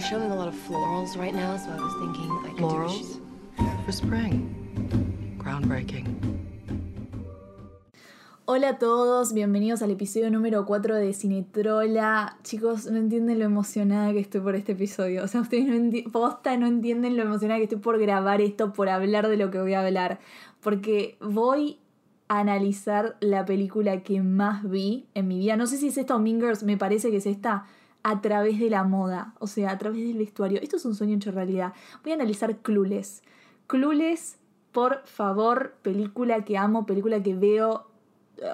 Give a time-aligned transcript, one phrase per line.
[0.00, 2.64] they're showing a lot of florals right now, so I was thinking I could do
[2.64, 3.20] a Florals?
[3.58, 5.36] sh- For spring.
[5.38, 6.06] Groundbreaking.
[8.46, 12.36] Hola a todos, bienvenidos al episodio número 4 de Cinetrola.
[12.42, 15.22] Chicos, no entienden lo emocionada que estoy por este episodio.
[15.22, 18.72] O sea, ustedes no enti- posta no entienden lo emocionada que estoy por grabar esto,
[18.72, 20.18] por hablar de lo que voy a hablar.
[20.60, 21.78] Porque voy
[22.28, 25.56] a analizar la película que más vi en mi vida.
[25.56, 27.66] No sé si es esta o Mean Girls, me parece que es esta.
[28.02, 30.60] A través de la moda, o sea, a través del vestuario.
[30.62, 31.74] Esto es un sueño hecho realidad.
[32.02, 33.22] Voy a analizar Clueless.
[33.66, 34.38] Clueless,
[34.72, 37.90] por favor, película que amo, película que veo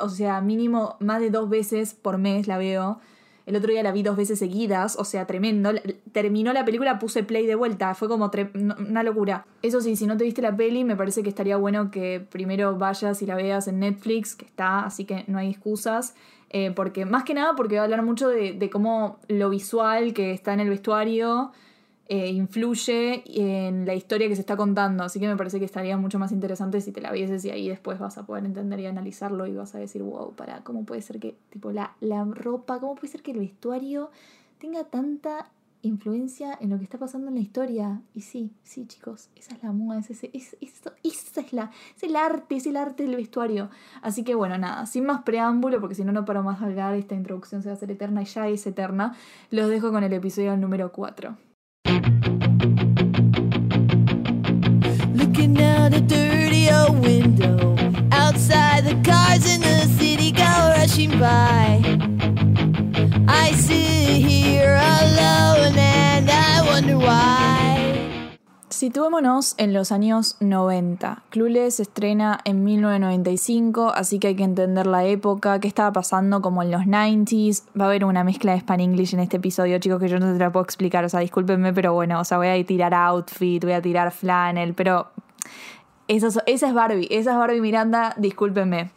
[0.01, 3.01] o sea, mínimo más de dos veces por mes la veo.
[3.47, 5.71] El otro día la vi dos veces seguidas, o sea, tremendo.
[6.11, 9.47] Terminó la película, puse play de vuelta, fue como una locura.
[9.63, 12.77] Eso sí, si no te viste la peli, me parece que estaría bueno que primero
[12.77, 16.17] vayas y la veas en Netflix, que está, así que no hay excusas.
[16.59, 20.33] Eh, porque, más que nada, porque va a hablar mucho de, cómo lo visual que
[20.33, 21.53] está en el vestuario
[22.09, 25.05] eh, influye en la historia que se está contando.
[25.05, 27.69] Así que me parece que estaría mucho más interesante si te la vieses y ahí
[27.69, 31.03] después vas a poder entender y analizarlo y vas a decir, wow, para, ¿cómo puede
[31.03, 34.11] ser que, tipo, la, la ropa, cómo puede ser que el vestuario
[34.59, 35.51] tenga tanta
[35.83, 38.03] influencia en lo que está pasando en la historia?
[38.15, 40.57] Y sí, sí, chicos, esa es la moda, es ese, es,
[41.53, 43.71] la, es el arte, es el arte del vestuario.
[44.03, 47.15] Así que bueno, nada, sin más preámbulo, porque si no, no paro más hablar, esta
[47.15, 49.15] introducción se va a hacer eterna y ya es eterna,
[49.51, 51.37] los dejo con el episodio número 4.
[55.15, 57.77] Looking a dirty old window.
[58.11, 60.43] Outside, the cars in the city go
[60.77, 61.86] rushing by.
[68.77, 71.23] Situémonos en los años 90.
[71.31, 76.43] Clueless se estrena en 1995, así que hay que entender la época, qué estaba pasando
[76.43, 77.63] como en los 90s.
[77.81, 80.31] Va a haber una mezcla de Span English en este episodio, chicos, que yo no
[80.31, 83.65] se la puedo explicar, o sea, discúlpenme, pero bueno, o sea, voy a tirar outfit,
[83.65, 85.07] voy a tirar flannel, pero
[86.07, 88.91] esa es, Barbie, esa es Barbie Miranda, discúlpenme.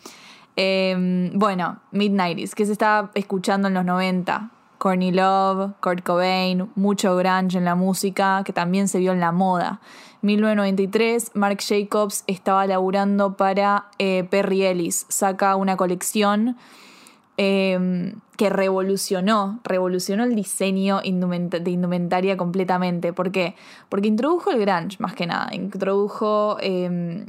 [0.58, 4.52] Eh, bueno, Mid-90s, que se estaba escuchando en los 90.
[4.80, 9.32] Courtney Love, Kurt Cobain, mucho grunge en la música, que también se vio en la
[9.32, 9.82] moda.
[10.22, 15.06] 1993, Marc Jacobs estaba laburando para eh, Perry Ellis.
[15.10, 16.58] Saca una colección
[17.38, 23.14] eh, que revolucionó, revolucionó el diseño de indumentaria completamente.
[23.14, 23.56] ¿Por qué?
[23.90, 25.54] Porque introdujo el grunge, más que nada.
[25.54, 27.26] Introdujo eh,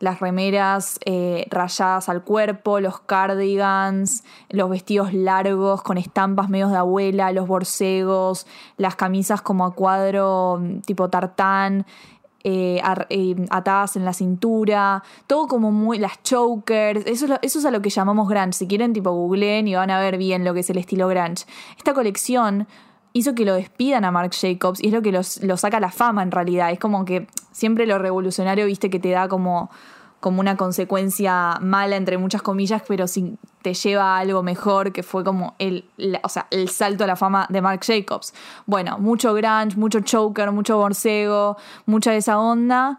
[0.00, 6.76] las remeras eh, rayadas al cuerpo, los cardigans, los vestidos largos con estampas medios de
[6.76, 8.46] abuela, los borcegos,
[8.76, 11.86] las camisas como a cuadro mm, tipo tartán.
[12.46, 17.58] eh, eh, atadas en la cintura, todo como muy, las chokers, eso es, lo- eso
[17.58, 20.44] es a lo que llamamos grunge, si quieren tipo googleen y van a ver bien
[20.44, 21.46] lo que es el estilo grunge.
[21.78, 22.68] Esta colección
[23.14, 25.90] hizo que lo despidan a Marc Jacobs y es lo que los, lo saca la
[25.90, 26.70] fama en realidad.
[26.72, 29.70] Es como que siempre lo revolucionario, viste, que te da como,
[30.20, 35.04] como una consecuencia mala, entre muchas comillas, pero si te lleva a algo mejor, que
[35.04, 35.84] fue como el,
[36.22, 38.34] o sea, el salto a la fama de Marc Jacobs.
[38.66, 42.98] Bueno, mucho grunge, mucho choker, mucho borcego, mucha de esa onda.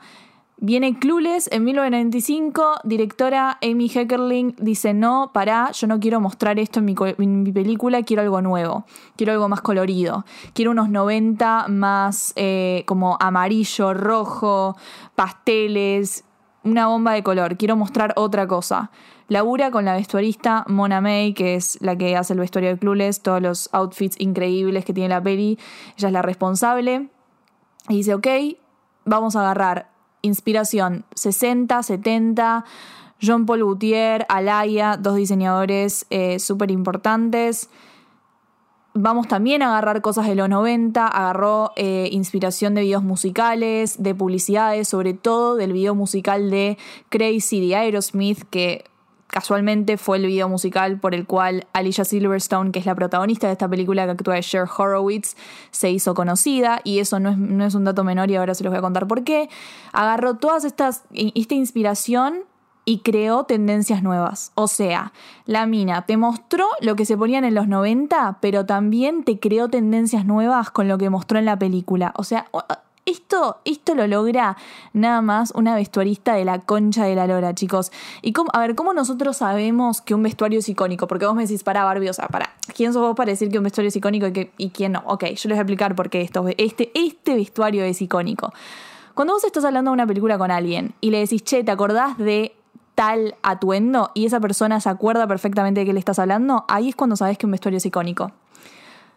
[0.58, 6.80] Viene Clueless en 1995, directora Amy Heckerling dice, no, pará, yo no quiero mostrar esto
[6.80, 8.86] en mi, película, quiero algo nuevo,
[9.18, 10.24] quiero algo más colorido,
[10.54, 14.78] quiero unos 90 más eh, como amarillo, rojo,
[15.16, 16.24] pasteles,
[16.64, 18.92] una bomba de color, quiero mostrar otra cosa.
[19.28, 23.22] Labura con la vestuarista Mona May, que es la que hace el vestuario de Clueless,
[23.22, 25.60] todos los outfits increíbles que tiene la peli,
[25.98, 27.10] ella es la responsable.
[27.90, 28.28] Y dice, ok,
[29.04, 29.95] vamos a agarrar
[30.26, 32.66] inspiración 60, 70,
[33.22, 37.70] John Paul Gaultier, Alaya, dos diseñadores eh, súper importantes.
[38.94, 44.16] Vamos también a agarrar cosas de los 90, agarró eh, inspiración de videos musicales, de
[44.16, 46.78] publicidades, sobre todo del video musical de
[47.10, 48.86] Crazy de Aerosmith, que
[49.36, 53.52] casualmente fue el video musical por el cual Alicia Silverstone, que es la protagonista de
[53.54, 55.36] esta película que actúa de Cher Horowitz,
[55.72, 56.80] se hizo conocida.
[56.86, 59.26] Y eso no es, un dato menor y ahora se los voy a contar por
[59.26, 59.50] qué.
[59.92, 62.46] Agarró todas estas, esta inspiración
[62.86, 64.54] y creó tendencias nuevas.
[64.56, 65.12] O sea,
[65.46, 69.68] la mina te mostró lo que se ponían en los 90, pero también te creó
[69.68, 72.14] tendencias nuevas con lo que mostró en la película.
[72.16, 72.46] O sea,
[73.06, 74.58] esto, esto lo logra
[74.94, 77.92] nada más una vestuarista de la concha de la lora, chicos.
[78.22, 81.08] Y a ver, ¿cómo nosotros sabemos que un vestuario es icónico?
[81.08, 83.60] Porque vos me decís, para Barbie, o sea, para, ¿quién sos vos para decir que
[83.60, 85.04] un vestuario es icónico y quién no?
[85.06, 88.52] Ok, yo les voy a explicar por qué esto, este, este vestuario es icónico.
[89.14, 92.18] Cuando vos estás hablando de una película con alguien y le decís, che, ¿te acordás
[92.18, 92.56] de
[92.96, 94.12] tal atuendo?
[94.14, 97.38] Y esa persona se acuerda perfectamente de qué le estás hablando, ahí es cuando sabes
[97.38, 98.32] que un vestuario es icónico.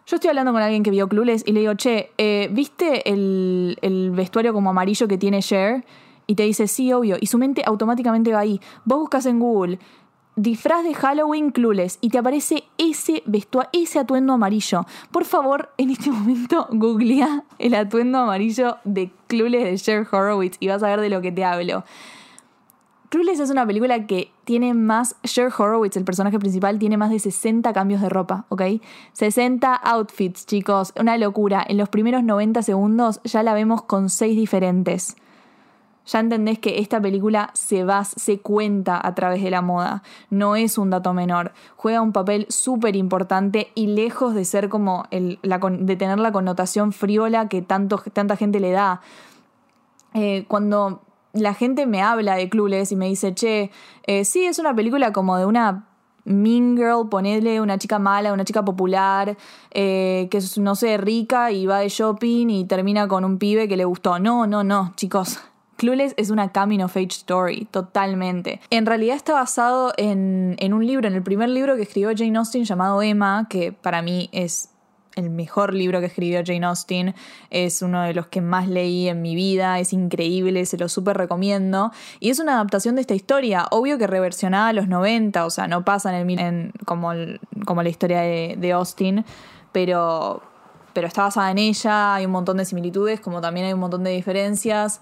[0.09, 3.77] Yo estoy hablando con alguien que vio Clueless y le digo, che, eh, ¿viste el,
[3.83, 5.85] el vestuario como amarillo que tiene Cher?
[6.25, 7.17] Y te dice, sí, obvio.
[7.21, 8.59] Y su mente automáticamente va ahí.
[8.85, 9.77] Vos buscas en Google
[10.35, 14.85] disfraz de Halloween Clueless y te aparece ese vestuario, ese atuendo amarillo.
[15.11, 20.69] Por favor, en este momento googlea el atuendo amarillo de Clueless de Cher Horowitz y
[20.69, 21.83] vas a ver de lo que te hablo.
[23.09, 25.15] Clueless es una película que tiene más.
[25.23, 28.61] Cher Horowitz, el personaje principal, tiene más de 60 cambios de ropa, ¿ok?
[29.13, 30.93] 60 outfits, chicos.
[30.95, 31.65] Una locura.
[31.67, 35.15] En los primeros 90 segundos ya la vemos con 6 diferentes.
[36.05, 40.03] Ya entendés que esta película se va, se cuenta a través de la moda.
[40.29, 41.53] No es un dato menor.
[41.77, 46.31] Juega un papel súper importante y lejos de ser como el, la, de tener la
[46.31, 49.01] connotación frívola que tanto, tanta gente le da.
[50.15, 51.01] Eh, cuando
[51.33, 53.71] la gente me habla de Clueless y me dice, che,
[54.03, 55.85] eh, sí, es una película como de una
[56.25, 59.37] mean girl, ponedle una chica mala, una chica popular,
[59.71, 63.67] eh, que es, no sé, rica y va de shopping y termina con un pibe
[63.67, 64.19] que le gustó.
[64.19, 65.39] No, no, no, chicos.
[65.77, 68.59] Clueless es una coming of age story, totalmente.
[68.69, 72.37] En realidad está basado en, en un libro, en el primer libro que escribió Jane
[72.37, 74.71] Austen llamado Emma, que para mí es
[75.15, 77.15] el mejor libro que escribió Jane Austen,
[77.49, 81.17] es uno de los que más leí en mi vida, es increíble, se lo súper
[81.17, 81.91] recomiendo.
[82.19, 85.67] Y es una adaptación de esta historia, obvio que reversionada a los 90, o sea,
[85.67, 87.11] no pasa en el, en, como,
[87.65, 89.25] como la historia de, de Austen,
[89.71, 90.41] pero,
[90.93, 94.03] pero está basada en ella, hay un montón de similitudes, como también hay un montón
[94.03, 95.01] de diferencias.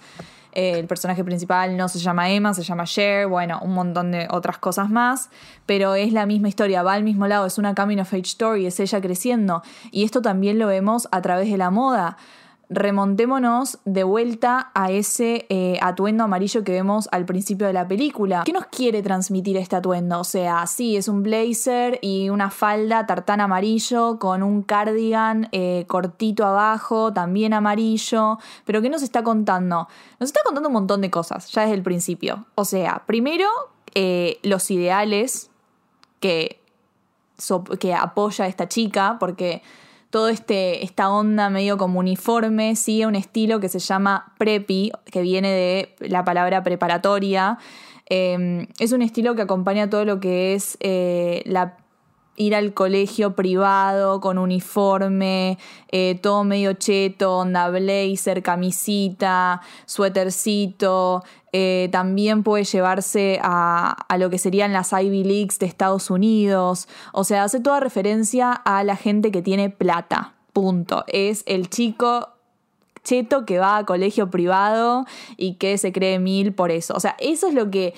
[0.57, 4.57] El personaje principal no se llama Emma, se llama Cher, bueno, un montón de otras
[4.57, 5.29] cosas más,
[5.67, 8.65] pero es la misma historia, va al mismo lado, es una coming of age story,
[8.65, 9.61] es ella creciendo.
[9.91, 12.17] Y esto también lo vemos a través de la moda
[12.69, 18.43] remontémonos de vuelta a ese eh, atuendo amarillo que vemos al principio de la película.
[18.45, 20.19] ¿Qué nos quiere transmitir este atuendo?
[20.19, 25.85] O sea, sí, es un blazer y una falda tartán amarillo con un cardigan eh,
[25.87, 28.37] cortito abajo, también amarillo.
[28.65, 29.87] Pero ¿qué nos está contando?
[30.19, 32.47] Nos está contando un montón de cosas, ya desde el principio.
[32.55, 33.47] O sea, primero,
[33.95, 35.49] eh, los ideales
[36.19, 36.61] que,
[37.79, 39.61] que apoya esta chica, porque
[40.09, 45.21] todo este, esta onda medio como uniforme sigue un estilo que se llama preppy, que
[45.21, 47.57] viene de la palabra preparatoria.
[48.09, 51.77] Em, es un estilo que acompaña todo lo que es eh, la
[52.37, 55.57] ir al colegio privado con uniforme,
[55.91, 61.23] eh, todo medio cheto, onda blazer, camisita, suétercito.
[61.59, 66.87] Eh, también puede llevarse a, a, lo que serían las Ivy Leagues de Estados Unidos.
[67.13, 70.35] O sea, hace toda referencia a la gente que tiene plata.
[70.53, 71.03] Punto.
[71.07, 72.29] Es el chico
[73.03, 75.05] cheto que va a colegio privado
[75.35, 76.93] y que se cree mil por eso.
[76.93, 77.95] O sea, eso es lo que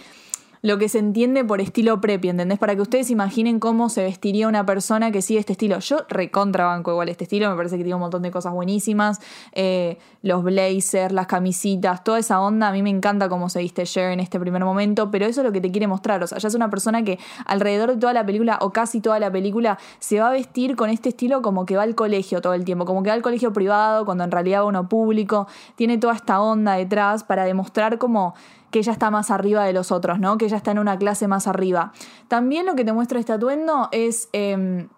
[0.61, 2.59] lo que se entiende por estilo preppy, ¿entendés?
[2.59, 5.79] Para que ustedes imaginen cómo se vestiría una persona que sigue este estilo.
[5.79, 9.19] Yo recontra banco igual este estilo, me parece que tiene un montón de cosas buenísimas.
[9.53, 13.83] Eh, los blazers, las camisitas, toda esa onda, a mí me encanta cómo se viste
[13.83, 16.21] Cher en este primer momento, pero eso es lo que te quiere mostrar.
[16.23, 19.19] O sea, ya es una persona que alrededor de toda la película, o casi toda
[19.19, 22.53] la película, se va a vestir con este estilo como que va al colegio todo
[22.53, 25.47] el tiempo, como que va al colegio privado, cuando en realidad va uno público.
[25.75, 28.35] Tiene toda esta onda detrás para demostrar cómo
[28.71, 30.37] que ella está más arriba de los otros, ¿no?
[30.37, 31.93] Que ella está en una clase más arriba.
[32.27, 34.89] También lo que te muestra este atuendo es em,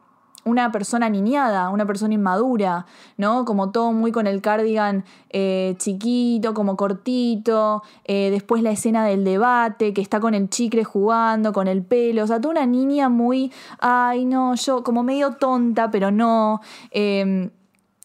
[0.43, 2.85] una persona niñada, una persona inmadura,
[3.17, 3.45] ¿no?
[3.45, 7.83] Como todo muy con el cardigan eh, chiquito, como cortito.
[8.05, 12.23] Eh, después la escena del debate, que está con el chicle jugando, con el pelo.
[12.23, 16.61] O sea, toda una niña muy, ay, no, yo como medio tonta, pero no.
[16.89, 17.51] Em,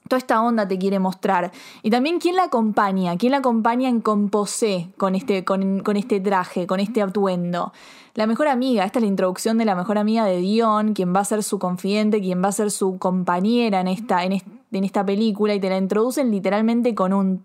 [0.08, 1.52] toda esta onda te quiere mostrar.
[1.82, 6.66] Y también quién la acompaña, quién la acompaña en composé con este, con, este traje,
[6.66, 7.72] con este atuendo.
[8.14, 11.20] La mejor amiga, esta es la introducción de la mejor amiga de Dion, quien va
[11.20, 15.54] a ser su confidente, quien va a ser su compañera en esta, en, esta película,
[15.54, 17.44] y te la introducen literalmente con un,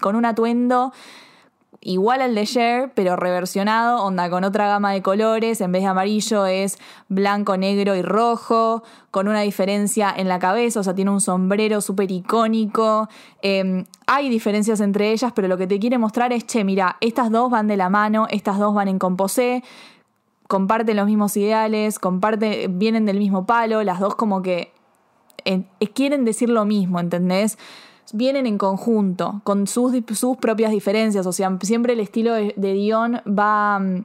[0.00, 0.92] con un atuendo
[1.86, 5.88] igual al de Cher, pero reversionado, onda con otra gama de colores, en vez de
[5.88, 6.78] amarillo es
[7.08, 11.80] blanco, negro y rojo, con una diferencia en la cabeza, o sea, tiene un sombrero
[11.80, 13.08] súper icónico.
[13.40, 17.30] Em, hay diferencias entre ellas, pero lo que te quiere mostrar es, che, mira, estas
[17.30, 19.62] dos van de la mano, estas dos van en composé,
[20.48, 24.72] comparten los mismos ideales, comparten, vienen del mismo palo, las dos como que
[25.44, 25.62] eh,
[25.94, 27.58] quieren decir lo mismo, ¿entendés?
[28.12, 31.26] Vienen en conjunto, con sus, sus propias diferencias.
[31.26, 34.04] O sea, siempre el estilo de, Dion va, mm,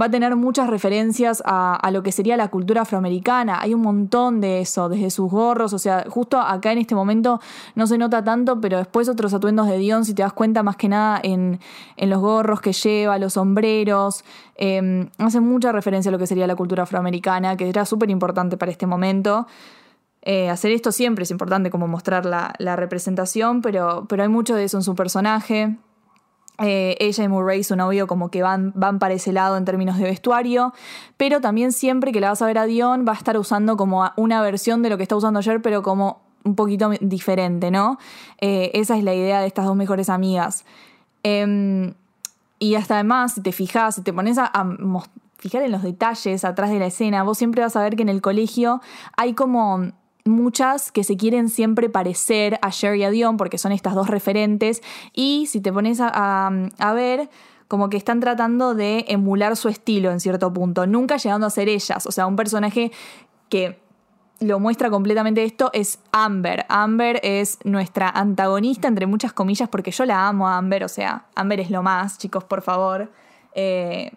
[0.00, 3.60] va a tener muchas referencias a, lo que sería la cultura afroamericana.
[3.60, 5.72] Hay un montón de eso, desde sus gorros.
[5.72, 7.40] O sea, justo acá en este momento
[7.74, 10.76] no se nota tanto, pero después otros atuendos de Dion, si te das cuenta, más
[10.76, 11.60] que nada en,
[11.96, 14.24] los gorros que lleva, los sombreros.
[14.56, 18.56] Eh, hace mucha referencia a lo que sería la cultura afroamericana, que era súper importante
[18.56, 19.46] para este momento.
[20.22, 24.54] Eh, hacer esto siempre es importante, como mostrar la, la representación, pero, pero hay mucho
[24.54, 25.76] de eso en su personaje.
[26.58, 29.98] Eh, ella y Murray, su novio, como que van, van para ese lado en términos
[29.98, 30.72] de vestuario,
[31.16, 34.08] pero también siempre que la vas a ver a Dion va a estar usando como
[34.16, 37.98] una versión de lo que está usando ayer, pero como un poquito diferente, ¿no?
[38.40, 40.64] Eh, esa es la idea de estas dos mejores amigas.
[41.22, 41.94] Em,
[42.58, 44.76] y hasta además, si te fijas, si te pones a, a
[45.38, 48.08] fijar en los detalles atrás de la escena, vos siempre vas a ver que en
[48.08, 48.80] el colegio
[49.16, 49.92] hay como
[50.24, 54.08] muchas que se quieren siempre parecer a Sherry y a Dion porque son estas dos
[54.08, 57.28] referentes y si te pones a, a, ver
[57.68, 61.68] como que están tratando de emular su estilo en cierto punto, nunca llegando a ser
[61.68, 62.92] ellas, o sea, un personaje
[63.48, 63.80] que
[64.40, 66.66] lo muestra completamente esto es Amber.
[66.68, 71.26] Amber es nuestra antagonista, entre muchas comillas, porque yo la amo a Amber, o sea,
[71.34, 73.12] Amber es lo más, chicos, por favor.
[73.54, 74.12] Eh,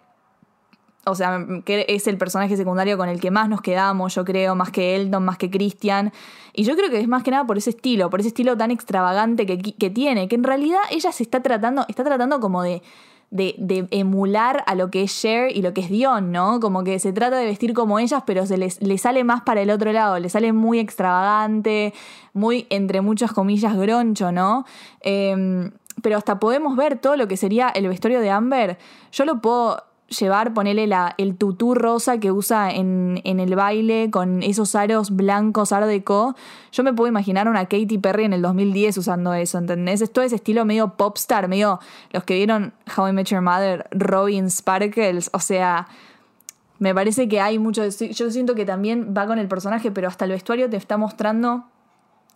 [1.06, 4.56] o sea, que es el personaje secundario con el que más nos quedamos, yo creo,
[4.56, 6.12] más que Eldon, más que Christian.
[6.52, 8.72] Y yo creo que es más que nada por ese estilo, por ese estilo tan
[8.72, 12.82] extravagante que, tiene, que en realidad ella se está tratando, está tratando como de,
[13.30, 16.58] de, emular a lo que es Cher y lo que es Dion, ¿no?
[16.58, 19.62] Como que se trata de vestir como ellas, pero se les, le sale más para
[19.62, 21.94] el otro lado, le sale muy extravagante,
[22.32, 24.64] muy, entre muchas comillas, groncho, ¿no?
[25.02, 25.70] Eh,
[26.02, 28.78] pero hasta podemos ver todo lo que sería el vestuario de Amber.
[29.12, 34.10] Yo lo puedo llevar, ponerle la, el tutú rosa que usa en, en, el baile
[34.10, 36.36] con esos aros blancos art deco.
[36.72, 40.00] Yo me puedo imaginar una Katy Perry en el 2010 usando eso, ¿entendés?
[40.00, 41.80] Es todo ese estilo medio popstar, medio
[42.12, 45.88] los que vieron How I Met Your Mother, Robin Sparkles, o sea,
[46.78, 50.26] me parece que hay mucho, yo siento que también va con el personaje, pero hasta
[50.26, 51.64] el vestuario te está mostrando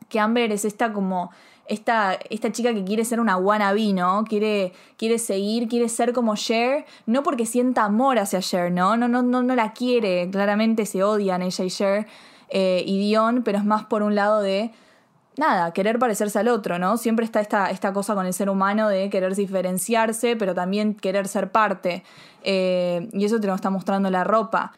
[0.08, 1.30] que Amber es esta como
[1.70, 4.24] esta, esta chica que quiere ser una wannabe, ¿no?
[4.24, 8.96] Quiere, quiere seguir, quiere ser como Cher, no porque sienta amor hacia Cher, ¿no?
[8.96, 12.08] No, no, no, no la quiere, claramente se odian ella y Cher
[12.48, 14.72] eh, y Dion, pero es más por un lado de,
[15.36, 16.96] nada, querer parecerse al otro, ¿no?
[16.96, 21.28] Siempre está esta, esta cosa con el ser humano de querer diferenciarse, pero también querer
[21.28, 22.02] ser parte.
[22.42, 24.72] Eh, y eso te lo está mostrando la ropa.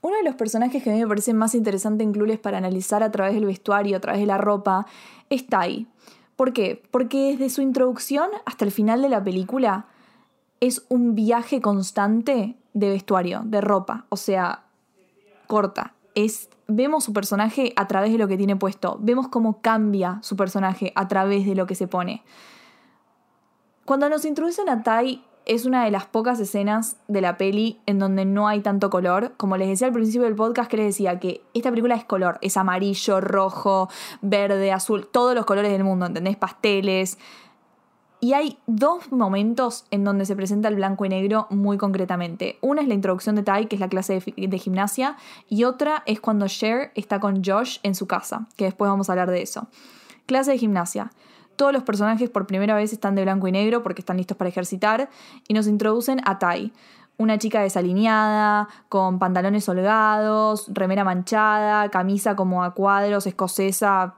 [0.00, 3.02] Uno de los personajes que a mí me parece más interesante en Clueless para analizar
[3.02, 4.86] a través del vestuario, a través de la ropa,
[5.28, 5.88] es Tai.
[6.36, 6.82] ¿Por qué?
[6.90, 9.86] Porque desde su introducción hasta el final de la película
[10.60, 14.64] es un viaje constante de vestuario, de ropa, o sea,
[15.46, 15.94] corta.
[16.14, 20.36] Es, vemos su personaje a través de lo que tiene puesto, vemos cómo cambia su
[20.36, 22.22] personaje a través de lo que se pone.
[23.84, 28.00] Cuando nos introducen a Tai es una de las pocas escenas de la peli en
[28.00, 29.34] donde no hay tanto color.
[29.36, 32.38] Como les decía al principio del podcast, que les decía que esta película es color,
[32.42, 33.88] es amarillo, rojo,
[34.20, 36.36] verde, azul, todos los colores del mundo, ¿entendés?
[36.36, 37.18] Pasteles.
[38.18, 42.58] Y hay dos momentos en donde se presenta el blanco y negro muy concretamente.
[42.60, 45.16] Una es la introducción de Tai, que es la clase de, de gimnasia,
[45.48, 49.12] y otra es cuando Cher está con Josh en su casa, que después vamos a
[49.12, 49.68] hablar de eso.
[50.26, 51.12] Clase de gimnasia.
[51.56, 54.48] Todos los personajes por primera vez están de blanco y negro porque están listos para
[54.48, 55.08] ejercitar
[55.48, 56.72] y nos introducen a Tai,
[57.18, 64.16] una chica desalineada, con pantalones holgados, remera manchada, camisa como a cuadros, escocesa,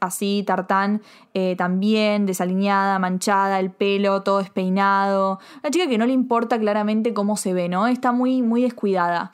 [0.00, 1.02] así, tartán,
[1.34, 5.38] eh, también desalineada, manchada, el pelo todo despeinado.
[5.62, 7.86] Una chica que no le importa claramente cómo se ve, ¿no?
[7.86, 9.30] Está muy, muy descuidada.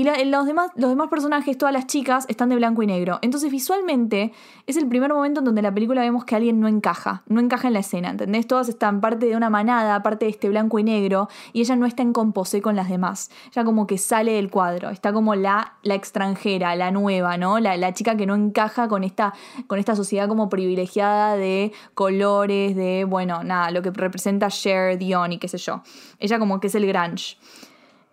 [0.00, 3.18] Y los, demás, los demás personajes, todas las chicas, están de blanco y negro.
[3.20, 4.32] Entonces visualmente
[4.66, 7.68] es el primer momento en donde la película vemos que alguien no encaja, no encaja
[7.68, 8.46] en la escena, ¿entendés?
[8.46, 11.84] Todas están parte de una manada, parte de este blanco y negro, y ella no
[11.84, 13.30] está en composé con las demás.
[13.52, 17.60] Ella como que sale del cuadro, está como la, la extranjera, la nueva, ¿no?
[17.60, 19.34] La, la chica que no encaja con esta,
[19.66, 25.34] con esta sociedad como privilegiada de colores, de, bueno, nada, lo que representa Cher, Dion
[25.34, 25.82] y qué sé yo.
[26.18, 27.36] Ella como que es el grunge.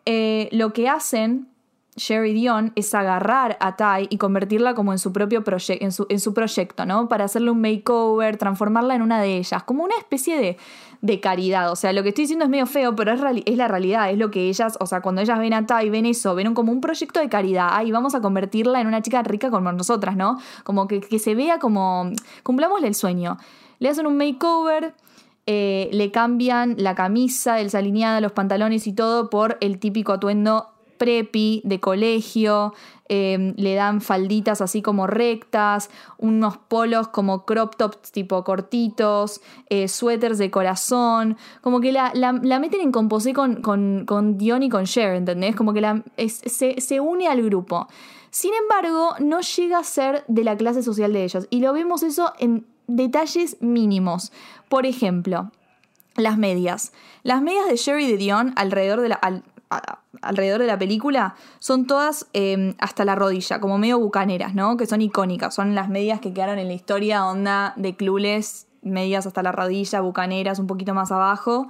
[0.06, 1.48] Eh, lo que hacen
[1.98, 6.34] Sherry Dion es agarrar a Tai y convertirla como en su propio proyecto, en su,
[6.34, 7.10] proyecto, ¿no?
[7.10, 10.58] Para hacerle un makeover, transformarla en una de ellas, como una especie de,
[11.02, 11.72] de caridad.
[11.72, 13.20] O sea, lo que estoy diciendo es medio feo, pero es,
[13.58, 16.36] la realidad, es lo que ellas, o sea, cuando ellas ven a Tai, ven eso,
[16.36, 17.70] ven como un proyecto de caridad.
[17.72, 20.38] Ay, vamos a convertirla en una chica rica como nosotras, ¿no?
[20.64, 22.12] Como que, se vea como,
[22.44, 23.38] cumplámosle el sueño.
[23.80, 24.94] Le hacen un makeover.
[25.50, 31.62] Eh, le cambian la camisa desalineada, los pantalones y todo por el típico atuendo preppy
[31.64, 32.74] de colegio,
[33.10, 39.88] em, le dan falditas así como rectas, unos polos como crop tops tipo cortitos, eh,
[39.88, 44.86] suéteres de corazón, como que la, meten en composé con, con, con, Dion y con
[44.86, 45.56] Cher, ¿entendés?
[45.56, 47.88] Como que se, se une al grupo.
[48.30, 51.48] Sin embargo, no llega a ser de la clase social de ellos.
[51.50, 54.32] Y lo vemos eso en detalles mínimos.
[54.70, 55.52] Por ejemplo,
[56.16, 56.92] las medias.
[57.24, 59.44] Las medias de Sherry y de Dion alrededor de la,
[60.22, 64.78] alrededor de la película son todas eh, hasta la rodilla, como medio bucaneras, ¿no?
[64.78, 69.26] Que son icónicas, son las medias que quedaron en la historia, onda de clules, medias
[69.28, 71.68] hasta la rodilla, bucaneras, un poquito más abajo.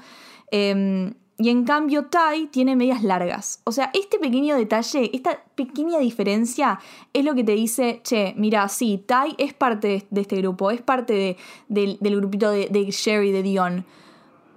[0.51, 3.61] Eh, y en cambio, Tai tiene medias largas.
[3.63, 6.79] O sea, este pequeño detalle, esta pequeña diferencia
[7.13, 10.81] es lo que te dice, che, mira, sí, Tai es parte de, este grupo, es
[10.81, 11.37] parte de-
[11.67, 13.85] del, del grupito de, de Sherry, de Dion,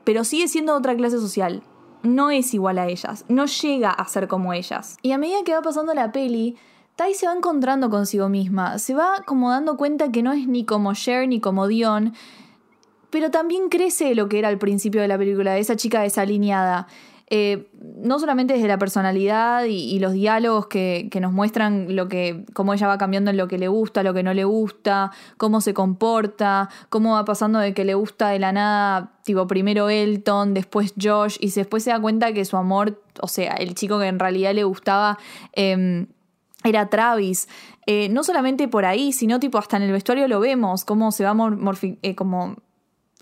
[0.05, 1.63] pero sigue siendo otra clase social.
[2.03, 4.97] No es igual a ellas, no llega a ser como ellas.
[5.03, 6.57] Y a medida que va pasando la peli,
[6.97, 10.65] Tai se va encontrando consigo misma, se va como dando cuenta que no es ni
[10.65, 12.15] como Cher ni como Dion,
[13.11, 16.87] pero también crece lo que era al principio de la película, de esa chica desalineada.
[17.33, 17.71] Eh,
[18.03, 22.89] no solamente desde la personalidad y, los diálogos que, nos muestran lo que, cómo ella
[22.89, 26.69] va cambiando en lo que le gusta, lo que no le gusta, cómo se comporta,
[26.89, 31.37] cómo va pasando de que le gusta de la nada, tipo primero Elton, después Josh,
[31.39, 34.53] y después se da cuenta que su amor, o sea, el chico que en realidad
[34.53, 35.17] le gustaba,
[35.55, 36.07] eh,
[36.65, 37.49] era Travis.
[37.87, 41.25] Eh, no solamente por ahí, sino tipo hasta en el vestuario lo vemos, cómo se
[41.25, 42.57] va mor- eh, como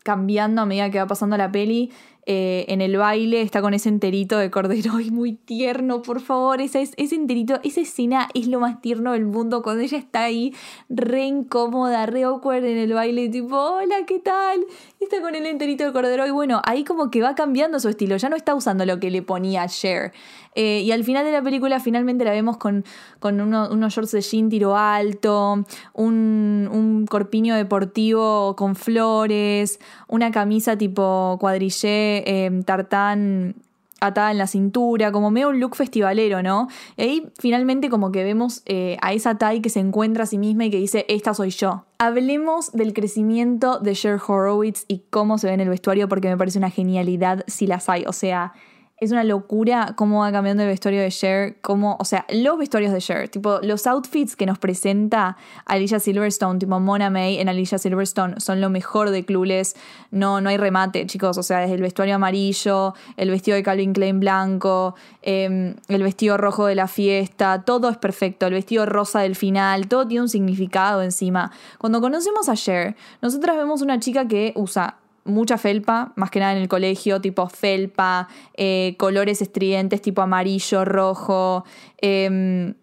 [0.02, 1.92] cambiando a medida que va pasando la peli.
[2.30, 6.60] Eh, en el baile está con ese enterito de cordero y muy tierno, por favor.
[6.60, 10.52] Ese enterito, esa escena es lo más tierno del mundo cuando ella está ahí
[10.90, 14.60] re incómoda, re awkward en el baile, tipo, hola, ¿qué tal?
[15.00, 18.18] Está con el enterito de cordero y bueno, ahí como que va cambiando su estilo,
[18.18, 20.12] ya no está usando lo que le ponía Cher.
[20.54, 22.84] Eh, y al final de la película finalmente la vemos con,
[23.20, 30.30] con uno- unos shorts de jean tiro alto, un, un corpiño deportivo con flores, una
[30.30, 33.56] camisa tipo cuadrillé, eh, tartán
[34.00, 36.68] atada en la cintura, como medio un look festivalero, ¿no?
[36.96, 40.38] Y ahí finalmente como que vemos eh, a esa Tai que se encuentra a sí
[40.38, 41.84] misma y que dice, esta soy yo.
[41.98, 46.36] Hablemos del crecimiento de Cher Horowitz y cómo se ve en el vestuario porque me
[46.36, 48.52] parece una genialidad si las hay, o sea...
[49.00, 52.92] Es una locura cómo va cambiando el vestuario de Cher, cómo, o sea, los vestuarios
[52.92, 55.36] de Cher, tipo los outfits que nos presenta
[55.66, 59.76] Alicia Silverstone, tipo Mona May en Alicia Silverstone, son lo mejor de Clueless,
[60.10, 63.92] no, no hay remate, chicos, o sea, desde el vestuario amarillo, el vestido de Calvin
[63.92, 69.20] Klein blanco, eh, el vestido rojo de la fiesta, todo es perfecto, el vestido rosa
[69.20, 71.52] del final, todo tiene un significado encima.
[71.78, 74.96] Cuando conocemos a Cher, nosotras vemos una chica que usa
[75.28, 80.84] mucha felpa, más que nada en el colegio, tipo felpa, eh, colores estridentes tipo amarillo,
[80.84, 81.64] rojo,
[81.98, 82.74] em,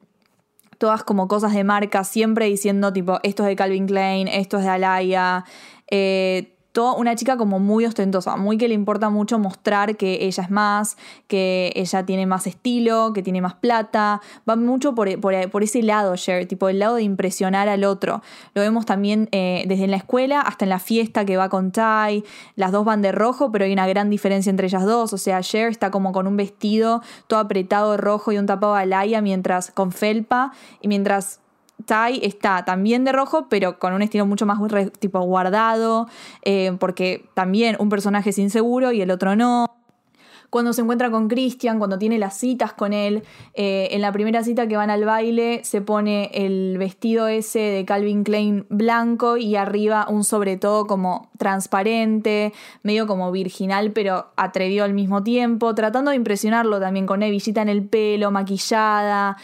[0.77, 4.63] todas como cosas de marca, siempre diciendo tipo, esto es de Calvin Klein, esto es
[4.63, 5.45] de Alaya,
[5.89, 10.51] eh, una chica como muy ostentosa, muy que le importa mucho mostrar que ella es
[10.51, 16.15] más, que ella tiene más estilo, que tiene más plata, va mucho por, ese lado,
[16.15, 18.21] Cher, tipo el lado de impresionar al otro.
[18.53, 21.71] Lo vemos también eh, desde en la escuela hasta en la fiesta que va con
[21.71, 22.23] Tai,
[22.55, 25.41] las dos van de rojo, pero hay una gran diferencia entre ellas dos, o sea,
[25.41, 29.21] Cher está como con un vestido todo apretado de rojo y un tapado a Laia,
[29.21, 31.39] mientras con felpa, y mientras
[31.85, 34.59] Tai está también de rojo, pero con un estilo mucho más
[34.99, 36.07] tipo guardado,
[36.43, 39.75] eh, porque también un personaje es inseguro y el otro no.
[40.55, 43.23] Cuando se encuentra con Christian, cuando tiene las citas con él,
[43.55, 47.83] eh, en la primera cita que van al baile se pone el vestido ese de
[47.83, 54.85] Calvin Klein blanco y arriba un sobre todo como transparente, medio como virginal pero atrevido
[54.85, 59.35] al mismo tiempo, tratando de impresionarlo también con hebillita en el pelo, maquillada,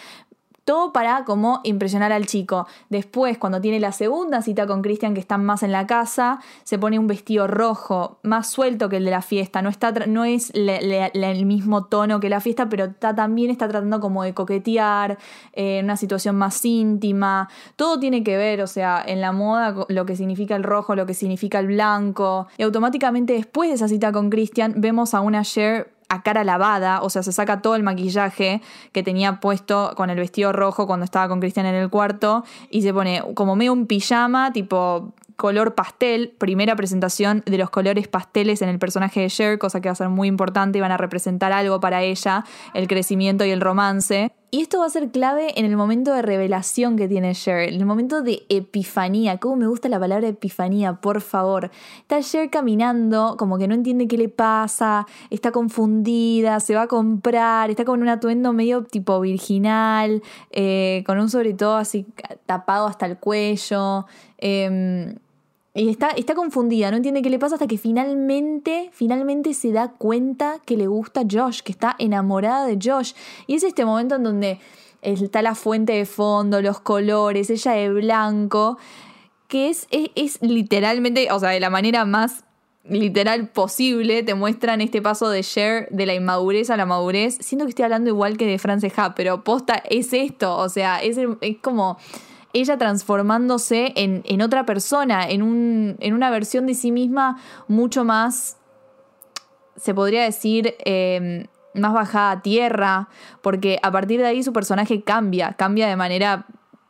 [0.65, 2.67] todo para como impresionar al chico.
[2.89, 6.78] Después, cuando tiene la segunda cita con Christian, que están más en la casa, se
[6.78, 9.62] pone un vestido rojo, más suelto que el de la fiesta.
[9.62, 14.24] No, está, no es el mismo tono que la fiesta, pero también está tratando como
[14.24, 15.17] de coquetear,
[15.54, 17.50] eh, una situación más íntima.
[17.76, 21.06] Todo tiene que ver, o sea, en la moda, lo que significa el rojo, lo
[21.06, 22.47] que significa el blanco.
[22.58, 27.02] Y automáticamente después de esa cita con Christian, vemos a una Cher a cara lavada,
[27.02, 31.06] o sea, se saca todo el maquillaje que tenía puesto con el vestido rojo cuando
[31.06, 35.74] estaba con Cristian en el cuarto y se pone como medio un pijama, tipo color
[35.74, 39.93] pastel, primera presentación de los colores pasteles en el personaje de Cher, cosa que va
[39.93, 42.43] a ser muy importante y van a representar algo para ella,
[42.74, 44.34] el crecimiento y el romance.
[44.54, 47.76] Y esto va a ser clave en el momento de revelación que tiene Cher, en
[47.76, 49.38] el momento de epifanía.
[49.38, 50.96] ¿Cómo me gusta la palabra epifanía?
[50.96, 51.72] Por favor.
[52.02, 56.88] Está Cher caminando, como que no entiende qué le pasa, está confundida, se va a
[56.88, 62.06] comprar, está con un atuendo medio tipo virginal, eh, con un sobre todo así
[62.46, 64.06] tapado hasta el cuello.
[64.38, 65.16] em,
[65.74, 69.92] y está, está confundida, no entiende qué le pasa hasta que finalmente, finalmente se da
[69.92, 73.14] cuenta que le gusta Josh, que está enamorada de Josh.
[73.48, 74.60] Y es este momento en donde
[75.02, 78.78] está la fuente de fondo, los colores, ella de blanco,
[79.48, 82.44] que es, es, es literalmente, o sea, de la manera más
[82.84, 87.38] literal posible, te muestran este paso de Cher de la inmadurez a la madurez.
[87.40, 91.02] Siento que estoy hablando igual que de France Ha, pero posta es esto, o sea,
[91.02, 91.98] es, es como
[92.54, 97.38] ella transformándose en, en otra persona, en, un, en una versión de sí misma
[97.68, 98.58] mucho más,
[99.78, 103.10] se podría decir, eh, más bajada a tierra,
[103.42, 106.46] porque a partir de ahí su personaje cambia, cambia de manera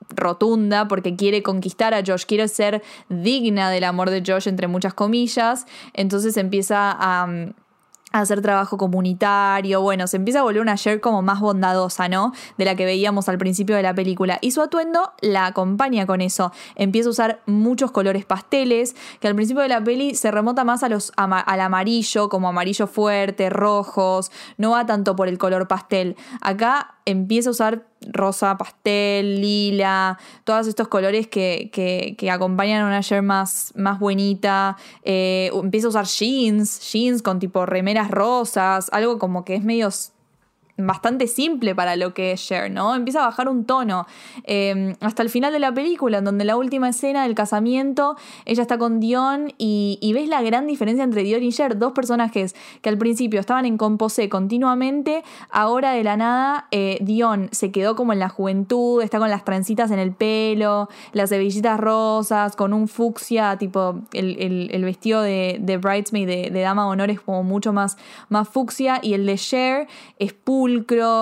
[0.09, 4.93] rotunda porque quiere conquistar a Josh, quiere ser digna del amor de Josh entre muchas
[4.93, 7.27] comillas, entonces empieza a
[8.11, 12.33] hacer trabajo comunitario, bueno, se empieza a volver una Cher como más bondadosa, ¿no?
[12.57, 14.37] De la que veíamos al principio de la película.
[14.41, 16.51] Y su atuendo la acompaña con eso.
[16.75, 20.83] Empieza a usar muchos colores pasteles, que al principio de la peli se remota más
[20.83, 26.15] a los, al amarillo, como amarillo fuerte, rojos, no va tanto por el color pastel.
[26.41, 33.01] Acá empieza a usar rosa, pastel, lila, todos estos colores que, que, acompañan a una
[33.01, 34.77] Cher más, más bonita.
[35.03, 39.89] Eh, empieza a usar jeans, jeans con tipo remeras rosas, algo como que es medio
[40.85, 42.95] bastante simple para lo que es Cher, ¿no?
[42.95, 44.05] Empieza a bajar un tono
[44.43, 48.15] em, hasta el final de la película, en donde la última escena del casamiento,
[48.45, 52.55] ella está con Dion y, ves la gran diferencia entre Dion y Cher, dos personajes
[52.81, 57.95] que al principio estaban en composé continuamente, ahora de la nada eh, Dion se quedó
[57.95, 62.73] como en la juventud, está con las trencitas en el pelo, las hebillitas rosas, con
[62.73, 67.43] un fucsia, tipo el, vestido de, de bridesmaid de, de, dama de honor es como
[67.43, 67.97] mucho más,
[68.29, 69.87] más fucsia y el de Cher
[70.19, 70.33] es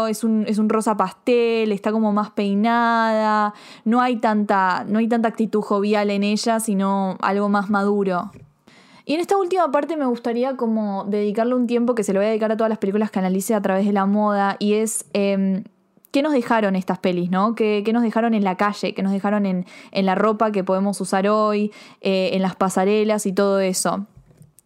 [0.09, 3.53] es un, es un rosa pastel, está como más peinada,
[3.85, 8.31] no hay, tanta, no hay tanta actitud jovial en ella, sino algo más maduro.
[9.05, 12.27] Y en esta última parte me gustaría como dedicarle un tiempo que se lo voy
[12.27, 15.05] a dedicar a todas las películas que analice a través de la moda y es...
[15.13, 15.63] Em,
[16.11, 17.53] ¿Qué nos dejaron estas pelis, no?
[17.53, 18.95] ¿Qué, nos dejaron en la calle?
[18.95, 21.71] ¿Qué nos dejaron en, la ropa que podemos usar hoy?
[22.01, 24.07] Eh, en las pasarelas y todo eso.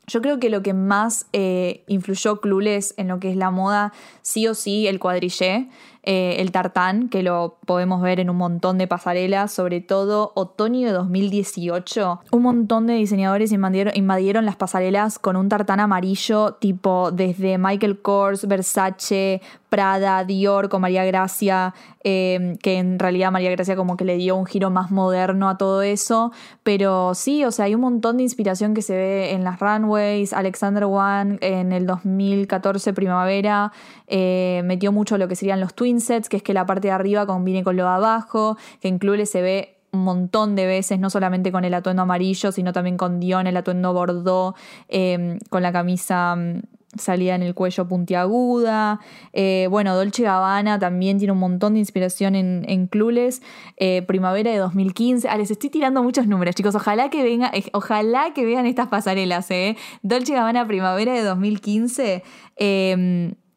[0.06, 3.94] Yo creo que lo que más eh, influyó Clueless en lo que es la moda,
[4.22, 5.70] sí o sí, el cuadrillé.
[6.06, 10.86] Eh, el tartán, que lo podemos ver en un montón de pasarelas, sobre todo otoño
[10.86, 12.20] de 2018.
[12.30, 18.46] Un montón de diseñadores invadieron, las pasarelas con un tartán amarillo, tipo desde Michael Kors,
[18.50, 24.18] Versace, Prada, Dior con María Gracia, eh, que en realidad María Gracia como que le
[24.18, 26.32] dio un giro más moderno a todo eso,
[26.63, 30.34] pero sí, o sea, hay un montón de inspiración que se ve en las runways,
[30.34, 33.72] Alexander One en el 2014 primavera
[34.08, 35.93] eh, metió mucho lo que serían los twin
[36.30, 39.42] que es que la parte de arriba combine con lo de abajo, que incluye se
[39.42, 43.48] ve un montón de veces, no solamente con el atuendo amarillo, sino también con Dion,
[43.48, 44.56] el atuendo bordó,
[44.88, 46.62] em, con la camisa mm,
[46.98, 49.00] salida en el cuello puntiaguda.
[49.34, 53.42] Eh, bueno, Dolce Gabbana también tiene un montón de inspiración en, en Clules.
[53.78, 55.30] Eh, primavera de 2015.
[55.30, 56.76] Ah, les estoy tirando muchos números, chicos.
[56.76, 59.78] Ojalá que venga, ojalá que vean estas pasarelas, ¿eh?
[60.02, 62.24] Dolce Gabbana, primavera de 2015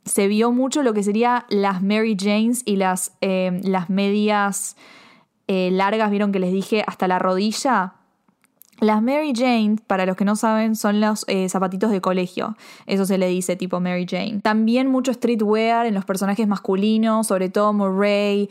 [0.07, 4.77] se vio mucho lo que sería las Mary Janes y las, eh, las medias
[5.49, 7.95] eh, largas, vieron que les dije hasta la rodilla.
[8.79, 12.57] Las Mary Jane, para los que no saben, son los eh, zapatitos de colegio.
[12.85, 14.41] Eso se le dice tipo Mary Jane.
[14.43, 18.51] También mucho streetwear en los personajes masculinos, sobre todo Murray,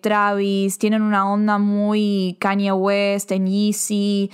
[0.00, 0.78] Travis.
[0.78, 4.30] Tienen una onda muy Kanye West, en Yeezy.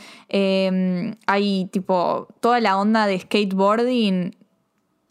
[1.26, 4.32] hay tipo toda la onda de skateboarding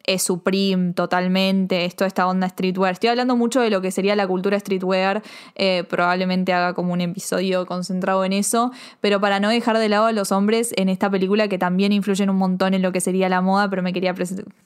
[0.07, 2.93] es Supreme totalmente, esto, esta onda streetwear.
[2.93, 5.23] Estoy hablando mucho de lo que sería la cultura streetwear,
[5.55, 10.05] eh, probablemente haga como un episodio concentrado en eso, pero para no dejar de lado
[10.05, 13.29] a los hombres en esta película que también influyen un montón en lo que sería
[13.29, 14.13] la moda, pero me quería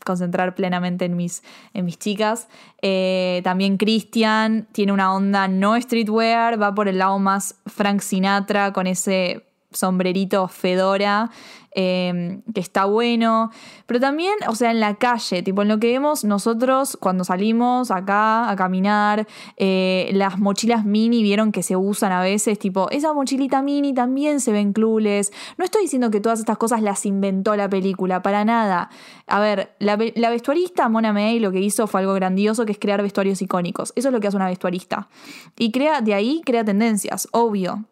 [0.05, 2.47] concentrar plenamente en mis, en mis chicas.
[2.81, 8.73] Eh, también Christian tiene una onda no streetwear, va por el lado más Frank Sinatra
[8.73, 11.29] con ese sombrerito fedora
[11.71, 13.51] Em, que está bueno,
[13.85, 17.91] pero también, o sea, en la calle, tipo en lo que vemos nosotros cuando salimos
[17.91, 23.13] acá a caminar, eh, las mochilas mini vieron que se usan a veces, tipo, esa
[23.13, 25.31] mochilita mini también se ven clules.
[25.59, 28.89] No estoy diciendo que todas estas cosas las inventó la película, para nada.
[29.27, 32.79] A ver, la, la vestuarista Mona May lo que hizo fue algo grandioso, que es
[32.79, 33.93] crear vestuarios icónicos.
[33.95, 35.07] Eso es lo que hace una vestuarista.
[35.55, 37.85] Y crea, de ahí crea tendencias, obvio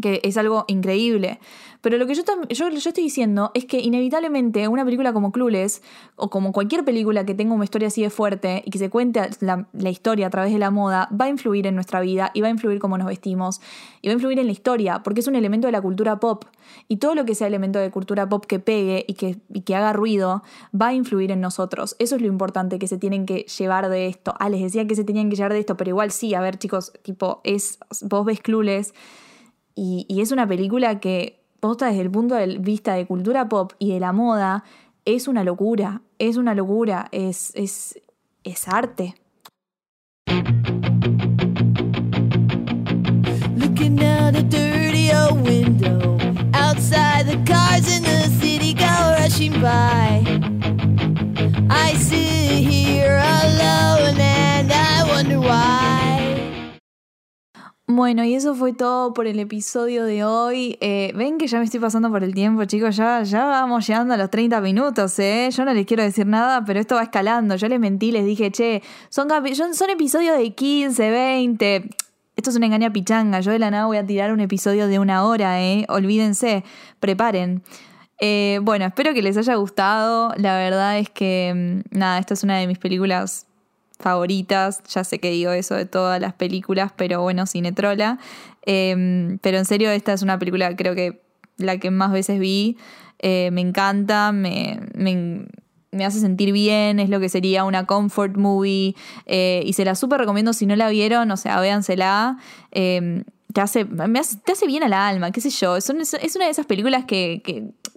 [0.00, 1.38] que es algo increíble.
[1.80, 5.82] Pero lo que yo, yo, yo, estoy diciendo es que inevitablemente una película como Clueless,
[6.16, 9.20] o como cualquier película que tenga una historia así de fuerte y que se cuente
[9.40, 12.48] la, historia a través de la moda, va a influir en nuestra vida y va
[12.48, 13.60] a influir cómo nos vestimos
[14.00, 16.46] y va a influir en la historia, porque es un elemento de la cultura pop.
[16.88, 19.76] Y todo lo que sea elemento de cultura pop que pegue y que, y que
[19.76, 20.42] haga ruido,
[20.74, 21.96] va a influir en nosotros.
[21.98, 24.34] Eso es lo importante que se tienen que llevar de esto.
[24.40, 26.58] Ah, les decía que se tenían que llevar de esto, pero igual sí, a ver
[26.58, 28.94] chicos, tipo, es, vos ves Clueless
[29.74, 33.92] y, es una película que posta desde el punto de vista de cultura pop y
[33.92, 34.64] de la moda,
[35.04, 38.00] es una locura, es una locura, es, es,
[38.44, 39.14] es arte.
[43.56, 46.16] Looking out a dirty old window.
[46.54, 50.22] Outside, the cars in the city go rushing by.
[51.70, 54.03] I sit here alone
[57.86, 60.78] Bueno, y eso fue todo por el episodio de hoy.
[60.80, 62.96] Eh, Ven que ya me estoy pasando por el tiempo, chicos.
[62.96, 65.50] Ya, ya vamos llegando a los 30 minutos, ¿eh?
[65.52, 67.56] Yo no les quiero decir nada, pero esto va escalando.
[67.56, 69.28] Yo les mentí, les dije, che, son,
[69.74, 71.90] son episodios de 15, 20.
[72.36, 73.40] Esto es una engaña pichanga.
[73.40, 75.84] Yo de la nada voy a tirar un episodio de una hora, ¿eh?
[75.90, 76.64] Olvídense,
[77.00, 77.62] preparen.
[78.18, 80.32] Eh, bueno, espero que les haya gustado.
[80.38, 83.46] La verdad es que, mm, nada, esta es una de mis películas
[83.98, 84.82] favoritas.
[84.84, 88.18] Ya sé que digo eso de todas las películas, pero bueno, Cinetrola.
[88.66, 91.22] Eh, pero en serio, esta es una película, creo que
[91.56, 92.76] la que más veces vi.
[93.18, 95.46] Eh, me encanta, me, me,
[95.92, 98.94] me hace sentir bien, es lo que sería una comfort movie.
[99.26, 102.38] eh, y se la súper recomiendo si no la vieron, o sea, véansela.
[102.72, 103.24] Eh,
[103.54, 105.76] te hace, te hace bien al alma, qué sé yo.
[105.76, 107.40] Es, una de esas películas que,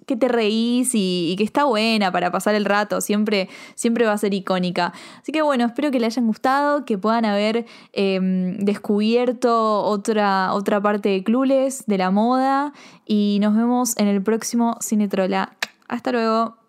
[0.06, 3.02] que, te reís y, que está buena para pasar el rato.
[3.02, 4.94] Siempre, siempre va a ser icónica.
[5.20, 8.20] Así que bueno, espero que le hayan gustado, que puedan haber eh,
[8.60, 12.72] descubierto otra, otra parte de Clules, de la moda.
[13.08, 15.58] Y nos vemos en el próximo Cinetrola.
[15.88, 16.67] Hasta luego.